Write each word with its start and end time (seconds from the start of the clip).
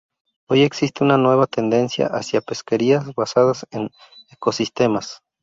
Hoy 0.49 0.63
existe 0.63 1.03
una 1.03 1.19
nueva 1.19 1.45
tendencia 1.45 2.07
hacia 2.07 2.41
pesquerías 2.41 3.13
basadas 3.13 3.67
en 3.69 3.91
ecosistemas. 4.31 5.21